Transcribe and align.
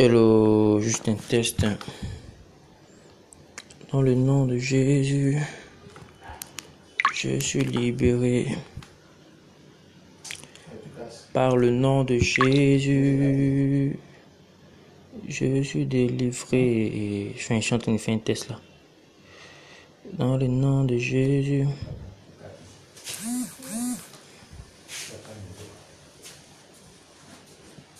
Hello, 0.00 0.80
juste 0.80 1.08
un 1.08 1.16
test. 1.16 1.66
Dans 3.90 4.00
le 4.00 4.14
nom 4.14 4.46
de 4.46 4.56
Jésus, 4.56 5.42
je 7.12 7.40
suis 7.40 7.64
libéré. 7.64 8.46
Par 11.32 11.56
le 11.56 11.70
nom 11.70 12.04
de 12.04 12.16
Jésus, 12.16 13.98
je 15.26 15.62
suis 15.64 15.84
délivré. 15.84 17.34
Je 17.36 17.42
suis 17.60 17.74
en 17.74 17.78
train 17.80 17.94
de 17.94 17.98
faire 17.98 18.14
un 18.14 18.18
test 18.18 18.50
là. 18.50 18.60
Dans 20.12 20.36
le 20.36 20.46
nom 20.46 20.84
de 20.84 20.96
Jésus. 20.96 21.66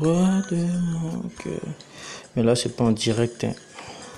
Roi 0.00 0.42
de 0.50 0.56
mon 0.56 1.28
cœur. 1.42 1.60
Mais 2.34 2.42
là, 2.42 2.54
c'est 2.56 2.76
pas 2.76 2.84
en 2.84 2.92
direct. 2.92 3.44
hein. 3.44 3.54